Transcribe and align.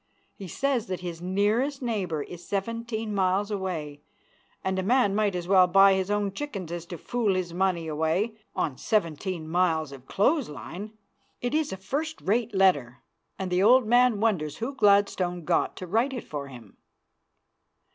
He 0.33 0.47
says 0.47 0.87
that 0.87 1.01
his 1.01 1.21
nearest 1.21 1.79
neighbor 1.79 2.23
is 2.23 2.43
seventeen 2.43 3.13
miles 3.13 3.51
away, 3.51 4.01
and 4.63 4.79
a 4.79 4.81
man 4.81 5.13
might 5.13 5.35
as 5.35 5.47
well 5.47 5.67
buy 5.67 5.93
his 5.93 6.09
own 6.09 6.31
chickens 6.33 6.71
as 6.71 6.87
to 6.87 6.97
fool 6.97 7.35
his 7.35 7.53
money 7.53 7.87
away 7.87 8.35
on 8.55 8.79
seventeen 8.79 9.47
miles 9.47 9.91
of 9.91 10.07
clothes 10.07 10.49
line. 10.49 10.97
It 11.39 11.53
is 11.53 11.71
a 11.71 11.77
first 11.77 12.19
rate 12.21 12.55
letter, 12.55 13.03
and 13.37 13.51
the 13.51 13.61
old 13.61 13.85
man 13.85 14.19
wonders 14.19 14.57
who 14.57 14.73
Gladstone 14.73 15.45
got 15.45 15.75
to 15.75 15.85
write 15.85 16.13
it 16.13 16.23
for 16.23 16.47
him. 16.47 16.77